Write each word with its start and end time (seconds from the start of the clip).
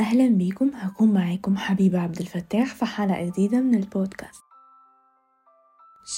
أهلا 0.00 0.28
بيكم 0.28 0.70
هكون 0.74 1.12
معاكم 1.12 1.56
حبيبة 1.56 2.00
عبد 2.00 2.20
الفتاح 2.20 2.74
في 2.74 2.84
حلقة 2.84 3.24
جديدة 3.26 3.60
من 3.60 3.74
البودكاست. 3.74 4.42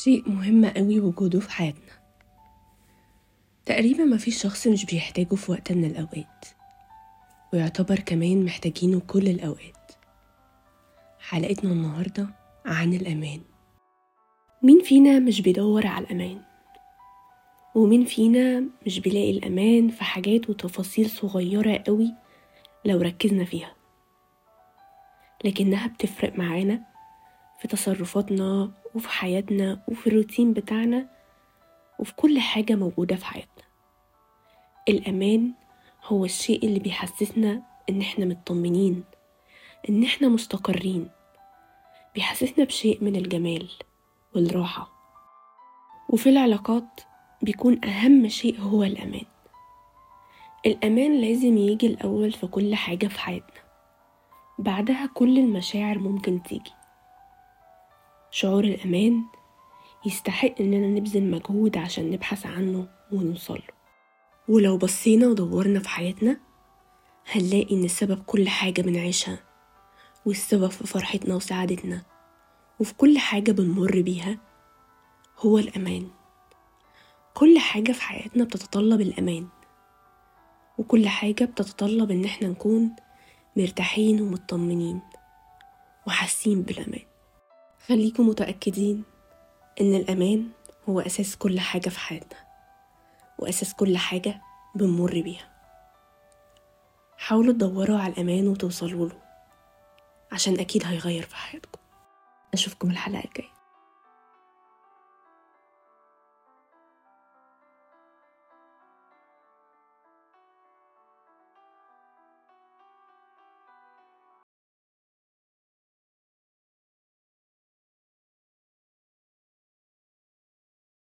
شيء 0.02 0.28
مهم 0.28 0.64
قوي 0.66 1.00
وجوده 1.00 1.40
في 1.40 1.50
حياتنا. 1.50 1.92
تقريبا 3.66 4.04
مفيش 4.04 4.42
شخص 4.42 4.66
مش 4.66 4.84
بيحتاجه 4.86 5.34
في 5.34 5.52
وقت 5.52 5.72
من 5.72 5.84
الأوقات 5.84 6.46
ويعتبر 7.52 7.98
كمان 7.98 8.44
محتاجينه 8.44 9.00
كل 9.00 9.28
الأوقات. 9.28 9.92
حلقتنا 11.20 11.72
النهاردة 11.72 12.26
عن 12.66 12.94
الأمان. 12.94 13.40
مين 14.62 14.82
فينا 14.82 15.18
مش 15.18 15.40
بيدور 15.40 15.86
على 15.86 16.04
الأمان؟ 16.04 16.40
ومين 17.74 18.04
فينا 18.04 18.64
مش 18.86 18.98
بيلاقي 19.00 19.30
الأمان 19.30 19.88
في 19.88 20.04
حاجات 20.04 20.50
وتفاصيل 20.50 21.10
صغيرة 21.10 21.82
قوي 21.86 22.14
لو 22.84 23.00
ركزنا 23.00 23.44
فيها. 23.44 23.74
لكنها 25.44 25.86
بتفرق 25.86 26.38
معانا 26.38 26.80
في 27.60 27.68
تصرفاتنا 27.68 28.70
وفي 28.94 29.08
حياتنا 29.08 29.82
وفي 29.88 30.06
الروتين 30.06 30.52
بتاعنا 30.52 31.08
وفي 31.98 32.14
كل 32.14 32.40
حاجة 32.40 32.74
موجودة 32.74 33.16
في 33.16 33.24
حياتنا. 33.26 33.64
الأمان 34.88 35.52
هو 36.04 36.24
الشيء 36.24 36.64
اللي 36.66 36.78
بيحسسنا 36.78 37.62
إن 37.90 38.00
إحنا 38.00 38.24
مطمنين 38.24 39.04
إن 39.88 40.04
إحنا 40.04 40.28
مستقرين. 40.28 41.08
بيحسسنا 42.14 42.64
بشيء 42.64 43.04
من 43.04 43.16
الجمال 43.16 43.68
والراحة. 44.34 44.90
وفي 46.08 46.28
العلاقات 46.28 47.00
بيكون 47.42 47.84
أهم 47.84 48.28
شيء 48.28 48.60
هو 48.60 48.84
الأمان. 48.84 49.24
الأمان 50.66 51.20
لازم 51.20 51.56
يجي 51.56 51.86
الأول 51.86 52.32
في 52.32 52.46
كل 52.46 52.74
حاجة 52.74 53.06
في 53.06 53.20
حياتنا. 53.20 53.60
بعدها 54.58 55.06
كل 55.14 55.38
المشاعر 55.38 55.98
ممكن 55.98 56.42
تيجي. 56.42 56.72
شعور 58.30 58.64
الأمان 58.64 59.22
يستحق 60.06 60.54
إننا 60.60 60.86
نبذل 60.86 61.30
مجهود 61.30 61.76
عشان 61.78 62.10
نبحث 62.10 62.46
عنه 62.46 62.88
ونوصله 63.12 63.62
ولو 64.48 64.76
بصينا 64.78 65.26
ودورنا 65.26 65.80
في 65.80 65.88
حياتنا 65.88 66.40
هنلاقي 67.32 67.74
إن 67.74 67.84
السبب 67.84 68.22
كل 68.22 68.48
حاجة 68.48 68.82
بنعيشها 68.82 69.38
والسبب 70.26 70.70
في 70.70 70.86
فرحتنا 70.86 71.34
وسعادتنا 71.34 72.02
وفي 72.80 72.94
كل 72.94 73.18
حاجة 73.18 73.52
بنمر 73.52 74.00
بيها 74.02 74.38
هو 75.38 75.58
الأمان. 75.58 76.08
كل 77.34 77.58
حاجة 77.58 77.92
في 77.92 78.02
حياتنا 78.02 78.44
بتتطلب 78.44 79.00
الأمان. 79.00 79.48
وكل 80.80 81.08
حاجة 81.08 81.44
بتتطلب 81.44 82.10
إن 82.10 82.24
إحنا 82.24 82.48
نكون 82.48 82.96
مرتاحين 83.56 84.20
ومطمنين 84.20 85.00
وحاسين 86.06 86.62
بالأمان. 86.62 87.02
خليكم 87.86 88.28
متأكدين 88.28 89.04
إن 89.80 89.94
الأمان 89.94 90.48
هو 90.88 91.00
أساس 91.00 91.36
كل 91.36 91.60
حاجة 91.60 91.88
في 91.88 91.98
حياتنا 91.98 92.38
وأساس 93.38 93.74
كل 93.74 93.98
حاجة 93.98 94.40
بنمر 94.74 95.20
بيها. 95.20 95.50
حاولوا 97.18 97.52
تدوروا 97.52 97.98
على 97.98 98.12
الأمان 98.12 98.48
وتوصلوا 98.48 99.08
له 99.08 99.18
عشان 100.32 100.60
أكيد 100.60 100.86
هيغير 100.86 101.22
في 101.22 101.36
حياتكم. 101.36 101.80
أشوفكم 102.54 102.90
الحلقة 102.90 103.24
الجاية. 103.24 103.59